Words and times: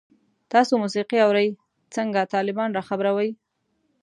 تاسو 0.51 0.73
موسیقی 0.83 1.19
اورئ؟ 1.25 1.47
څنګه، 1.95 2.29
طالبان 2.33 2.69
را 2.77 2.81
خبروئ 2.89 3.29